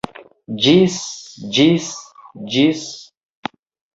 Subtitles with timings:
[0.67, 0.95] Ĝis...
[1.57, 1.89] ĝis...
[2.55, 2.87] ĝis...